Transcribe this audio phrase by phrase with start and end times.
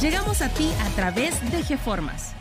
[0.00, 2.32] Llegamos a ti a través de GeFormas.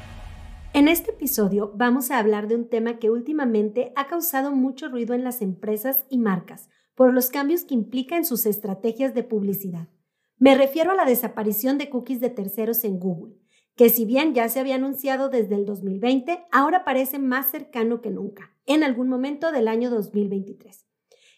[0.74, 5.14] En este episodio vamos a hablar de un tema que últimamente ha causado mucho ruido
[5.14, 9.90] en las empresas y marcas por los cambios que implica en sus estrategias de publicidad.
[10.38, 13.36] Me refiero a la desaparición de cookies de terceros en Google,
[13.76, 18.12] que si bien ya se había anunciado desde el 2020, ahora parece más cercano que
[18.12, 20.91] nunca, en algún momento del año 2023.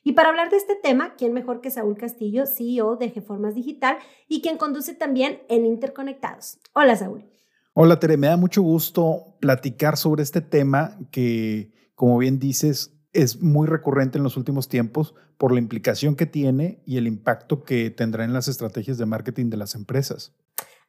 [0.03, 3.97] Y para hablar de este tema, ¿quién mejor que Saúl Castillo, CEO de Geformas Digital
[4.27, 6.59] y quien conduce también en Interconectados?
[6.73, 7.25] Hola, Saúl.
[7.73, 8.17] Hola, Tere.
[8.17, 14.17] Me da mucho gusto platicar sobre este tema que, como bien dices, es muy recurrente
[14.17, 18.33] en los últimos tiempos por la implicación que tiene y el impacto que tendrá en
[18.33, 20.33] las estrategias de marketing de las empresas.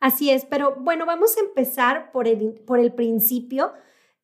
[0.00, 3.72] Así es, pero bueno, vamos a empezar por el, por el principio,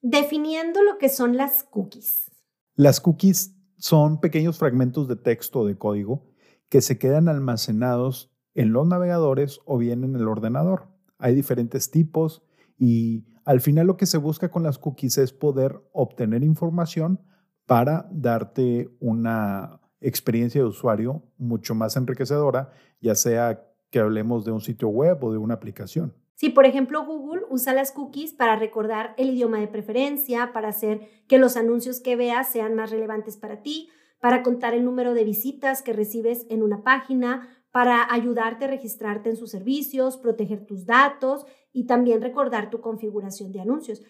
[0.02, 2.30] definiendo lo que son las cookies.
[2.74, 6.26] Las cookies son pequeños fragmentos de texto o de código
[6.68, 10.88] que se quedan almacenados en los navegadores o bien en el ordenador.
[11.18, 12.42] Hay diferentes tipos
[12.78, 17.20] y al final lo que se busca con las cookies es poder obtener información
[17.66, 22.70] para darte una experiencia de usuario mucho más enriquecedora,
[23.00, 26.14] ya sea que hablemos de un sitio web o de una aplicación.
[26.40, 31.06] Si, por ejemplo, Google usa las cookies para recordar el idioma de preferencia, para hacer
[31.28, 35.24] que los anuncios que veas sean más relevantes para ti, para contar el número de
[35.24, 40.86] visitas que recibes en una página, para ayudarte a registrarte en sus servicios, proteger tus
[40.86, 44.00] datos y también recordar tu configuración de anuncios.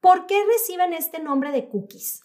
[0.00, 2.22] ¿Por qué reciben este nombre de cookies?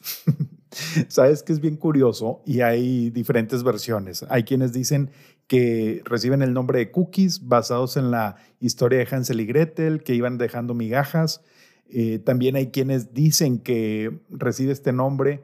[1.10, 4.26] Sabes que es bien curioso y hay diferentes versiones.
[4.30, 5.12] Hay quienes dicen
[5.52, 10.16] que reciben el nombre de cookies basados en la historia de Hansel y Gretel, que
[10.16, 11.42] iban dejando migajas.
[11.90, 15.44] Eh, también hay quienes dicen que recibe este nombre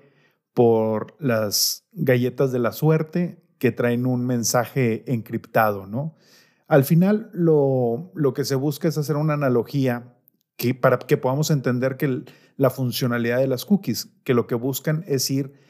[0.53, 6.15] por las galletas de la suerte que traen un mensaje encriptado, ¿no?
[6.69, 10.15] Al final lo, lo que se busca es hacer una analogía
[10.55, 12.23] que, para que podamos entender que
[12.55, 15.66] la funcionalidad de las cookies, que lo que buscan es ir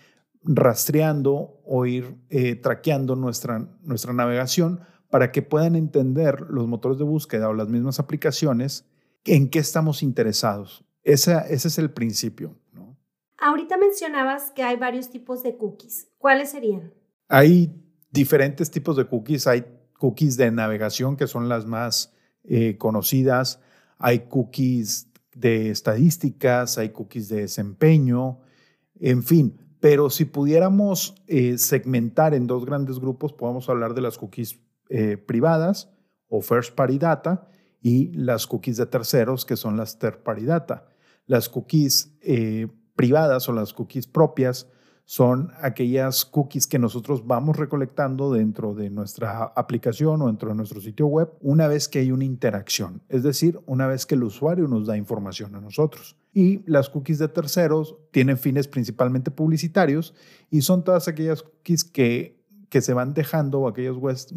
[0.47, 7.03] rastreando o ir eh, traqueando nuestra, nuestra navegación para que puedan entender los motores de
[7.03, 8.85] búsqueda o las mismas aplicaciones
[9.25, 10.85] en qué estamos interesados.
[11.03, 12.57] ese es el principio.
[12.73, 12.97] ¿no?
[13.37, 16.07] Ahorita mencionabas que hay varios tipos de cookies.
[16.17, 16.93] ¿Cuáles serían?
[17.27, 17.71] Hay
[18.11, 19.47] diferentes tipos de cookies.
[19.47, 22.13] Hay cookies de navegación que son las más
[22.43, 23.59] eh, conocidas.
[23.97, 28.39] Hay cookies de estadísticas, hay cookies de desempeño,
[28.99, 29.66] en fin.
[29.79, 35.17] Pero si pudiéramos eh, segmentar en dos grandes grupos, podemos hablar de las cookies eh,
[35.17, 35.91] privadas
[36.29, 37.47] o first party data
[37.81, 40.87] y las cookies de terceros, que son las third party data.
[41.25, 44.67] Las cookies eh, privadas o las cookies propias
[45.09, 50.81] son aquellas cookies que nosotros vamos recolectando dentro de nuestra aplicación o dentro de nuestro
[50.81, 54.67] sitio web una vez que hay una interacción, es decir, una vez que el usuario
[54.67, 56.17] nos da información a nosotros.
[56.33, 60.13] Y las cookies de terceros tienen fines principalmente publicitarios
[60.51, 63.95] y son todas aquellas cookies que, que se van dejando o aquellas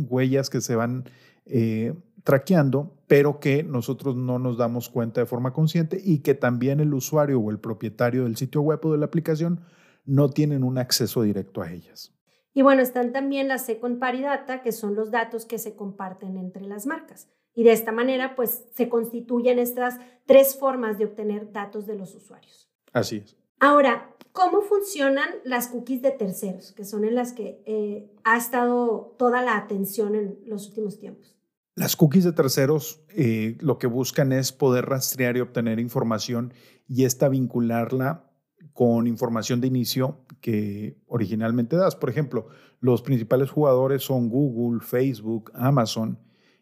[0.09, 1.03] huellas que se van
[1.47, 6.79] eh, traqueando, pero que nosotros no nos damos cuenta de forma consciente y que también
[6.79, 9.63] el usuario o el propietario del sitio web o de la aplicación
[10.05, 12.15] no tienen un acceso directo a ellas.
[12.53, 16.37] Y bueno, están también las second party data, que son los datos que se comparten
[16.37, 17.29] entre las marcas.
[17.55, 22.15] Y de esta manera, pues se constituyen estas tres formas de obtener datos de los
[22.15, 22.69] usuarios.
[22.93, 23.37] Así es.
[23.61, 29.15] Ahora, ¿cómo funcionan las cookies de terceros, que son en las que eh, ha estado
[29.19, 31.37] toda la atención en los últimos tiempos?
[31.77, 36.53] Las cookies de terceros eh, lo que buscan es poder rastrear y obtener información
[36.89, 38.30] y esta vincularla
[38.73, 41.97] con información de inicio que originalmente das.
[41.97, 42.49] Por ejemplo,
[42.81, 46.19] los principales jugadores son Google, Facebook, Amazon.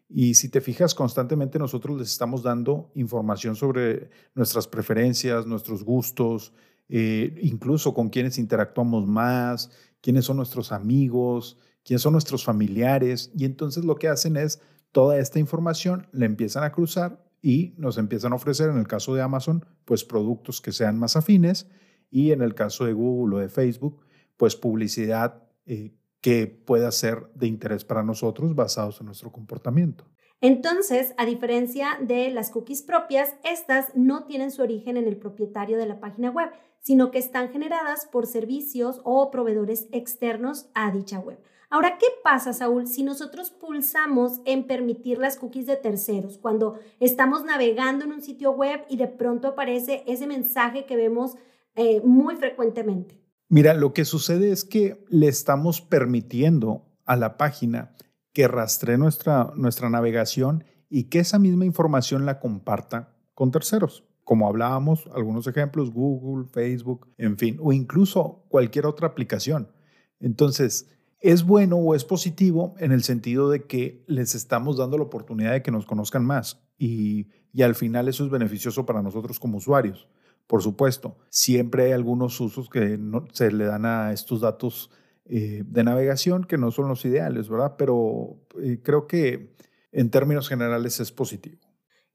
[0.09, 6.53] Y si te fijas, constantemente nosotros les estamos dando información sobre nuestras preferencias, nuestros gustos,
[6.89, 9.71] eh, incluso con quienes interactuamos más,
[10.01, 13.31] quiénes son nuestros amigos, quiénes son nuestros familiares.
[13.35, 17.97] Y entonces lo que hacen es toda esta información la empiezan a cruzar y nos
[17.97, 21.67] empiezan a ofrecer, en el caso de Amazon, pues productos que sean más afines
[22.09, 24.01] y en el caso de Google o de Facebook,
[24.37, 30.05] pues publicidad eh, que pueda ser de interés para nosotros basados en nuestro comportamiento.
[30.41, 35.77] Entonces, a diferencia de las cookies propias, estas no tienen su origen en el propietario
[35.77, 41.19] de la página web, sino que están generadas por servicios o proveedores externos a dicha
[41.19, 41.39] web.
[41.71, 46.39] Ahora, ¿qué pasa, Saúl, si nosotros pulsamos en permitir las cookies de terceros?
[46.39, 51.35] Cuando estamos navegando en un sitio web y de pronto aparece ese mensaje que vemos
[51.79, 53.17] eh, muy frecuentemente.
[53.47, 57.95] Mira, lo que sucede es que le estamos permitiendo a la página
[58.33, 64.03] que rastree nuestra, nuestra navegación y que esa misma información la comparta con terceros.
[64.23, 69.71] Como hablábamos, algunos ejemplos, Google, Facebook, en fin, o incluso cualquier otra aplicación.
[70.19, 70.87] Entonces,
[71.21, 75.53] es bueno o es positivo en el sentido de que les estamos dando la oportunidad
[75.53, 77.27] de que nos conozcan más y,
[77.61, 80.07] al final eso es beneficioso para nosotros como usuarios.
[80.49, 82.97] Por supuesto, siempre hay algunos usos que
[83.33, 84.89] se le dan a estos datos
[85.25, 87.75] eh, de navegación que no son los ideales, ¿verdad?
[87.77, 89.53] Pero eh, creo que
[89.91, 91.59] en términos generales es positivo.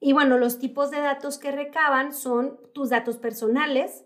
[0.00, 4.04] Y bueno, los tipos de datos que recaban son tus datos personales,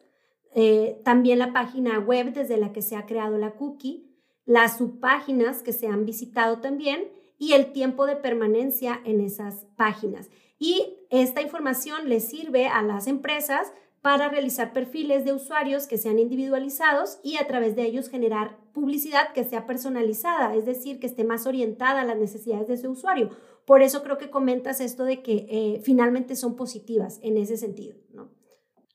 [0.54, 4.14] eh, también la página web desde la que se ha creado la cookie,
[4.44, 7.08] las subpáginas que se han visitado también
[7.38, 10.28] y el tiempo de permanencia en esas páginas.
[10.58, 13.72] Y esta información le sirve a las empresas
[14.02, 19.32] para realizar perfiles de usuarios que sean individualizados y a través de ellos generar publicidad
[19.32, 23.30] que sea personalizada, es decir, que esté más orientada a las necesidades de ese usuario.
[23.66, 27.96] Por eso creo que comentas esto de que eh, finalmente son positivas en ese sentido.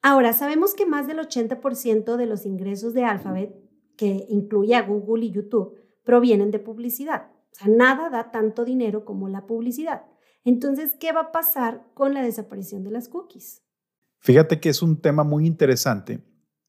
[0.02, 3.64] Ahora, sabemos que más del 80% de los ingresos de Alphabet
[3.98, 7.32] que incluye a Google y YouTube, provienen de publicidad.
[7.52, 10.06] O sea, nada da tanto dinero como la publicidad.
[10.44, 13.64] Entonces, ¿qué va a pasar con la desaparición de las cookies?
[14.24, 16.22] Fíjate que es un tema muy interesante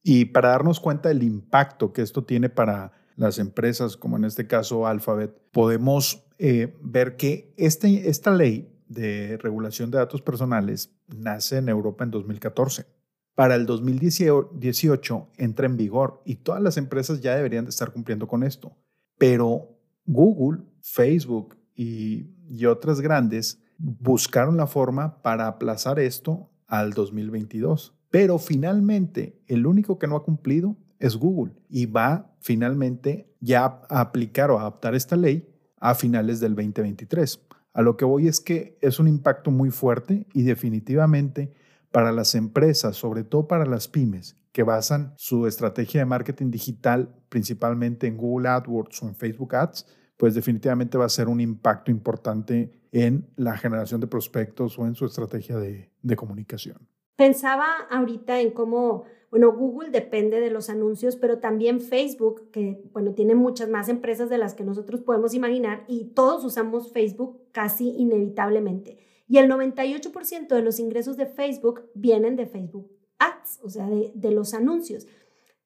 [0.02, 4.46] y para darnos cuenta del impacto que esto tiene para las empresas, como en este
[4.46, 11.58] caso Alphabet, podemos eh, ver que este, esta ley de regulación de datos personales nace
[11.58, 12.86] en Europa en 2014
[13.34, 18.28] para el 2018 entra en vigor y todas las empresas ya deberían de estar cumpliendo
[18.28, 18.76] con esto.
[19.18, 22.30] Pero Google, Facebook y,
[22.66, 27.94] otras grandes buscaron la forma para aplazar esto al 2022.
[28.10, 34.00] Pero finalmente, el único que no ha cumplido es Google y va finalmente ya a
[34.00, 35.48] aplicar o a adaptar esta ley
[35.78, 37.40] a finales del 2023.
[37.72, 41.52] A lo que voy es que es un impacto muy fuerte y definitivamente
[41.90, 47.14] para las empresas, sobre todo para las pymes, que basan su estrategia de marketing digital
[47.28, 49.86] principalmente en Google AdWords o en Facebook Ads,
[50.16, 54.94] pues definitivamente va a ser un impacto importante en la generación de prospectos o en
[54.94, 56.88] su estrategia de, comunicación.
[57.16, 59.02] Pensaba ahorita en cómo,
[59.32, 64.30] bueno, Google depende de los anuncios, pero también Facebook, que, bueno, tiene muchas más empresas
[64.30, 68.98] de las que nosotros podemos imaginar y todos usamos Facebook casi inevitablemente.
[69.26, 74.30] Y el 98% de los ingresos de Facebook vienen de Facebook Ads, o sea, de,
[74.30, 75.08] los anuncios.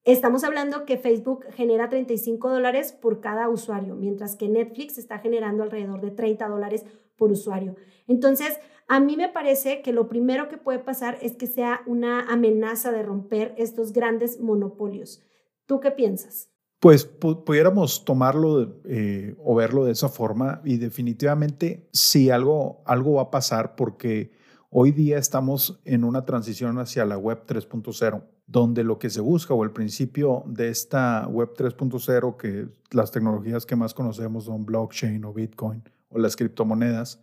[0.04, 5.62] Estamos hablando que Facebook genera 35 dólares por cada usuario, mientras que Netflix está generando
[5.62, 6.86] alrededor de 30 dólares
[7.18, 7.76] por usuario.
[8.06, 12.22] Entonces, a mí me parece que lo primero que puede pasar es que sea una
[12.22, 15.22] amenaza de romper estos grandes monopolios.
[15.66, 16.48] ¿Tú qué piensas?
[16.80, 23.22] Pues pudiéramos tomarlo eh, o verlo de esa forma y definitivamente sí algo, algo va
[23.22, 24.30] a pasar porque
[24.70, 29.52] hoy día estamos en una transición hacia la web 3.0, donde lo que se busca
[29.52, 35.24] o el principio de esta web 3.0, que las tecnologías que más conocemos son blockchain
[35.24, 37.20] o Bitcoin o las criptomonedas,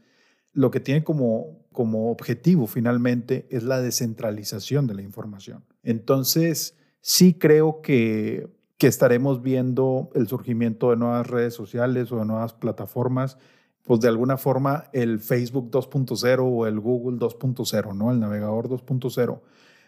[0.54, 5.66] lo que tiene como, como objetivo finalmente es la descentralización de la información.
[5.84, 12.26] Entonces, sí creo que que estaremos viendo el surgimiento de nuevas redes sociales o de
[12.26, 13.38] nuevas plataformas,
[13.84, 18.12] pues de alguna forma el Facebook 2.0 o el Google 2.0, ¿no?
[18.12, 19.42] El navegador 2.0.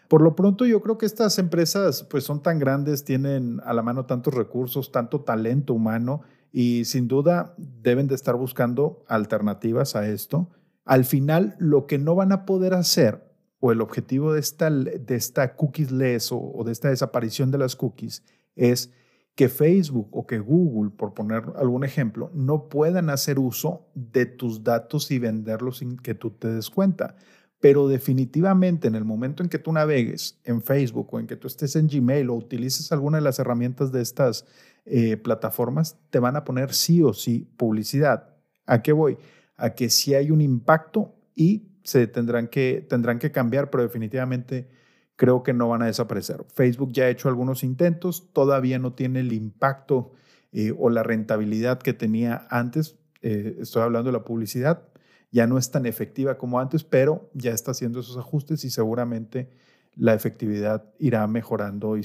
[0.08, 3.82] Por lo pronto yo creo que estas empresas pues son tan grandes, tienen a la
[3.82, 10.08] mano tantos recursos, tanto talento humano y sin duda deben de estar buscando alternativas a
[10.08, 10.50] esto.
[10.84, 13.28] Al final lo que no van a poder hacer
[13.60, 15.92] o el objetivo de esta, de esta cookies
[16.32, 18.22] o, o de esta desaparición de las cookies
[18.56, 18.92] es
[19.38, 24.64] que Facebook o que Google, por poner algún ejemplo, no puedan hacer uso de tus
[24.64, 27.14] datos y venderlos sin que tú te des cuenta.
[27.60, 31.46] Pero definitivamente en el momento en que tú navegues en Facebook o en que tú
[31.46, 34.44] estés en Gmail o utilices alguna de las herramientas de estas
[34.90, 38.34] eh, plataformas, te van a poner sí o sí publicidad.
[38.66, 39.18] ¿A qué voy?
[39.56, 44.68] A que sí hay un impacto y se tendrán que, tendrán que cambiar, pero definitivamente
[45.16, 46.44] creo que no van a desaparecer.
[46.54, 50.12] Facebook ya ha hecho algunos intentos, todavía no tiene el impacto
[50.52, 52.96] eh, o la rentabilidad que tenía antes.
[53.20, 54.88] Eh, estoy hablando de la publicidad.
[55.30, 59.50] ya no es tan efectiva como antes, pero ya está haciendo esos ajustes y seguramente
[59.96, 61.96] la efectividad irá mejorando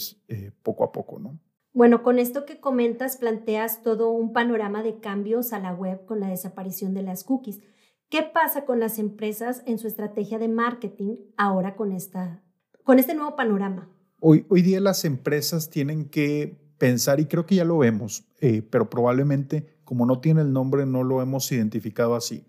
[0.63, 1.39] poco a poco, ¿no?
[1.73, 6.19] Bueno, con esto que comentas, planteas todo un panorama de cambios a la web con
[6.19, 7.61] la desaparición de las cookies.
[8.09, 12.43] ¿Qué pasa con las empresas en su estrategia de marketing ahora con, esta,
[12.83, 13.89] con este nuevo panorama?
[14.19, 18.87] Hoy, día las empresas tienen que pensar, y creo que ya lo vemos, eh, pero
[18.87, 22.45] probablemente como no tiene el nombre no lo hemos identificado así.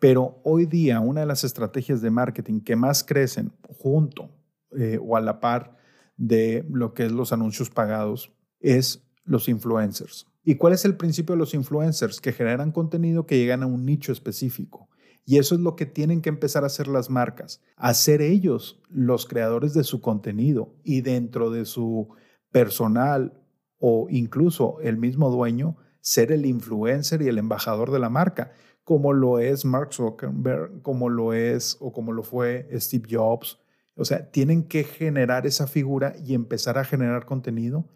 [0.00, 4.30] Pero hoy día una de las estrategias de marketing que más crecen junto
[4.76, 5.76] eh, o a la par
[6.16, 8.33] de lo que es los anuncios pagados
[8.64, 10.26] es los influencers.
[10.42, 12.20] ¿Y cuál es el principio de los influencers?
[12.20, 14.88] Que generan contenido que llegan a un nicho específico.
[15.26, 19.26] Y eso es lo que tienen que empezar a hacer las marcas, hacer ellos los
[19.26, 22.08] creadores de su contenido y dentro de su
[22.50, 23.40] personal
[23.78, 28.52] o incluso el mismo dueño, ser el influencer y el embajador de la marca,
[28.82, 33.58] como lo es Mark Zuckerberg, como lo es o como lo fue Steve Jobs.
[33.96, 37.88] O sea, tienen que generar esa figura y empezar a generar contenido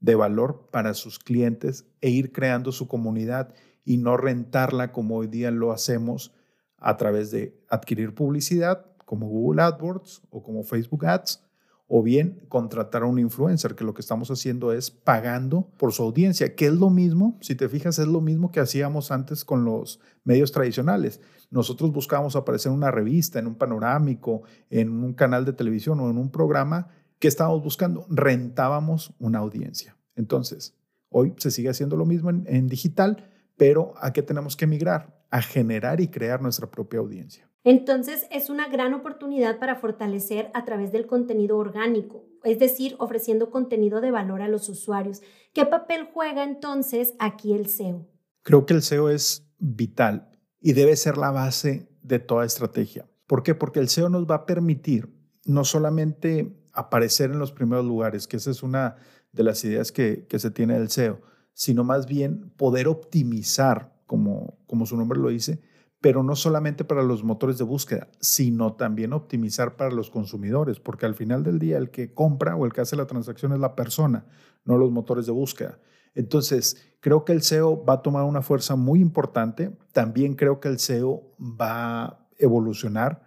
[0.00, 5.26] de valor para sus clientes e ir creando su comunidad y no rentarla como hoy
[5.26, 6.34] día lo hacemos
[6.78, 11.42] a través de adquirir publicidad como Google AdWords o como Facebook Ads
[11.88, 16.02] o bien contratar a un influencer, que lo que estamos haciendo es pagando por su
[16.02, 19.64] audiencia, que es lo mismo, si te fijas, es lo mismo que hacíamos antes con
[19.64, 21.20] los medios tradicionales.
[21.50, 26.10] Nosotros buscábamos aparecer en una revista, en un panorámico, en un canal de televisión o
[26.10, 28.06] en un programa ¿Qué estábamos buscando?
[28.10, 29.96] Rentábamos una audiencia.
[30.16, 30.76] Entonces,
[31.08, 35.24] hoy se sigue haciendo lo mismo en, digital, pero ¿a qué tenemos que migrar?
[35.30, 37.50] A generar y crear nuestra propia audiencia.
[37.64, 43.50] Entonces, es una gran oportunidad para fortalecer a través del contenido orgánico, es decir, ofreciendo
[43.50, 45.22] contenido de valor a los usuarios.
[45.52, 48.06] ¿Qué papel juega entonces aquí el SEO?
[48.42, 50.30] Creo que el SEO es vital
[50.60, 53.08] y debe ser la base de toda estrategia.
[53.26, 53.54] ¿Por qué?
[53.54, 55.12] Porque el SEO nos va a permitir
[55.44, 58.96] no solamente aparecer en los primeros lugares, que esa es una
[59.32, 61.20] de las ideas que, se tiene del SEO,
[61.52, 65.60] sino más bien poder optimizar, como, como su nombre lo dice,
[66.00, 71.06] pero no solamente para los motores de búsqueda, sino también optimizar para los consumidores, porque
[71.06, 73.74] al final del día el que compra o el que hace la transacción es la
[73.74, 74.26] persona,
[74.64, 75.78] no los motores de búsqueda.
[76.14, 79.76] Entonces, creo que el SEO va a tomar una fuerza muy importante.
[79.92, 83.25] También creo que el SEO va a evolucionar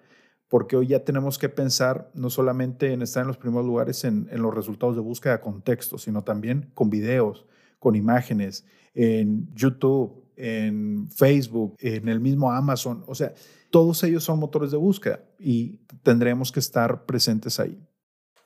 [0.50, 4.28] porque hoy ya tenemos que pensar no solamente en estar en los primeros lugares en,
[4.32, 7.46] los resultados de búsqueda con texto, sino también con videos,
[7.78, 8.66] con imágenes,
[8.96, 13.04] en YouTube, en Facebook, en el mismo Amazon.
[13.06, 13.34] O sea,
[13.70, 17.80] todos ellos son motores de búsqueda y tendremos que estar presentes ahí.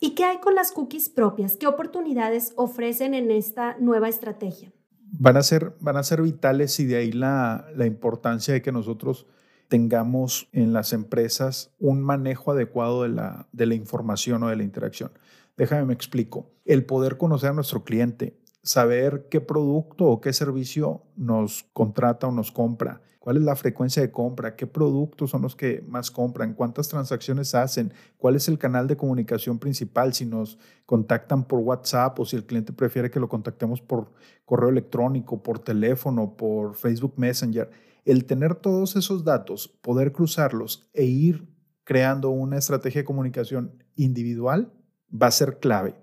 [0.01, 1.55] ¿Y qué hay con las cookies propias?
[1.55, 4.73] ¿Qué oportunidades ofrecen en esta nueva estrategia?
[4.99, 8.73] Van a ser, van a ser vitales y de ahí la, la importancia de que
[8.73, 9.27] nosotros
[9.73, 14.61] tengamos en las empresas un manejo adecuado de la, de la información o de la
[14.61, 15.11] interacción.
[15.57, 16.51] Déjame me explico.
[16.63, 22.31] El poder conocer a nuestro cliente, saber qué producto o qué servicio nos contrata o
[22.31, 26.53] nos compra, cuál es la frecuencia de compra, qué productos son los que más compran,
[26.53, 32.19] cuántas transacciones hacen, cuál es el canal de comunicación principal, si nos contactan por WhatsApp
[32.19, 34.11] o si el cliente prefiere que lo contactemos por
[34.45, 37.71] correo electrónico, por teléfono, por Facebook Messenger
[38.05, 41.47] el tener todos esos datos, poder cruzarlos e ir
[41.83, 44.73] creando una estrategia de comunicación individual
[45.09, 45.95] va a ser clave.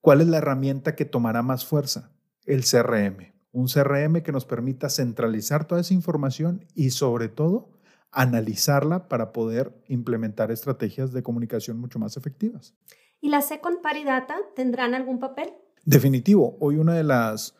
[0.00, 2.12] ¿Cuál es la herramienta que tomará más fuerza?
[2.44, 3.32] El CRM.
[3.52, 7.70] Un CRM que nos permita centralizar toda esa información y sobre todo
[8.10, 12.74] analizarla para poder implementar estrategias de comunicación mucho más efectivas.
[13.20, 15.48] ¿Y la Second Party Data tendrán algún papel?
[15.84, 16.56] Definitivo.
[16.60, 17.56] Hoy una de las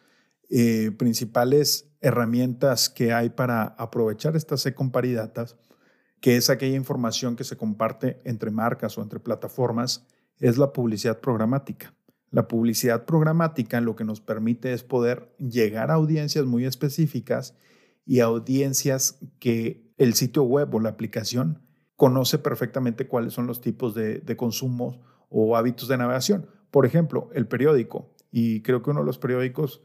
[0.50, 4.62] eh, principales herramientas que hay para aprovechar estas
[5.14, 5.56] datas,
[6.20, 10.06] que es aquella información que se comparte entre marcas o entre plataformas,
[10.38, 11.94] es la publicidad programática.
[12.30, 17.56] La publicidad programática lo que nos permite es poder llegar a audiencias muy específicas
[18.04, 21.62] y a audiencias que el sitio web o la aplicación
[21.96, 26.50] conoce perfectamente cuáles son los tipos de, de consumos o hábitos de navegación.
[26.70, 28.14] Por ejemplo, el periódico.
[28.30, 29.80] Y creo que uno de los periódicos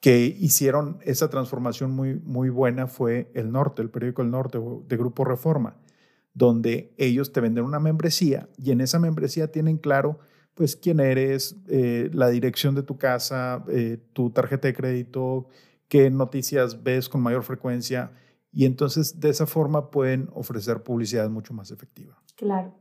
[0.00, 4.96] que hicieron esa transformación muy, muy buena fue El Norte, el periódico El Norte de
[4.96, 5.76] Grupo Reforma,
[6.34, 10.20] donde ellos te venden una membresía y en esa membresía tienen claro
[10.54, 15.46] pues quién eres, eh, la dirección de tu casa, eh, tu tarjeta de crédito,
[15.86, 18.12] qué noticias ves con mayor frecuencia
[18.52, 22.20] y entonces de esa forma pueden ofrecer publicidad mucho más efectiva.
[22.36, 22.74] Claro.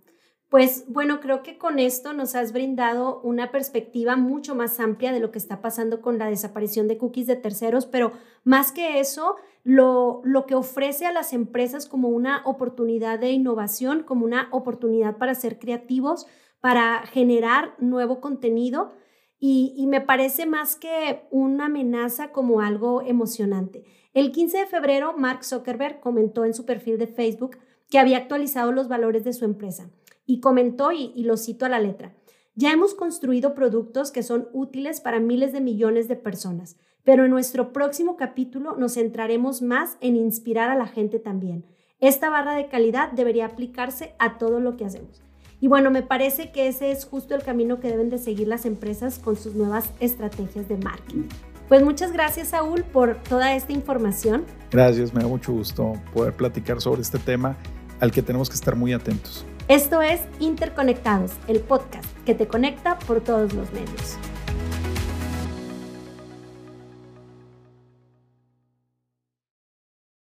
[0.49, 5.19] Pues bueno, creo que con esto nos has brindado una perspectiva mucho más amplia de
[5.19, 8.13] lo que está pasando con la desaparición de cookies de terceros, pero
[8.45, 9.35] más que eso,
[9.65, 15.17] lo, lo que ofrece a las empresas como una oportunidad de innovación, como una oportunidad
[15.17, 16.27] para ser creativos,
[16.61, 18.93] para generar nuevo contenido.
[19.39, 23.83] Y, y, me parece más que una amenaza como algo emocionante.
[24.13, 28.71] El 15 de febrero, Mark Zuckerberg comentó en su perfil de Facebook que había actualizado
[28.71, 29.91] los valores de su empresa
[30.27, 32.13] y comentó, y, lo cito a la letra,
[32.53, 37.31] ya hemos construido productos que son útiles para miles de millones de personas, pero en
[37.31, 41.65] nuestro próximo capítulo nos centraremos más en inspirar a la gente también.
[41.99, 45.23] Esta barra de calidad debería aplicarse a todo lo que hacemos.
[45.59, 48.65] Y bueno, me parece que ese es justo el camino que deben de seguir las
[48.65, 51.23] empresas con sus nuevas estrategias de marketing.
[51.67, 54.45] Pues muchas gracias, Saúl, por toda esta información.
[54.71, 57.57] Gracias, me da mucho gusto poder platicar sobre este tema
[57.99, 59.45] al que tenemos que estar muy atentos.
[59.67, 64.17] Esto es Interconectados, el podcast que te conecta por todos los medios.